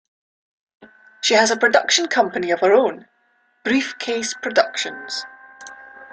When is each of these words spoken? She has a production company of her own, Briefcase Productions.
She 1.21 1.35
has 1.35 1.51
a 1.51 1.57
production 1.57 2.07
company 2.07 2.49
of 2.49 2.61
her 2.61 2.73
own, 2.73 3.05
Briefcase 3.63 4.33
Productions. 4.33 5.27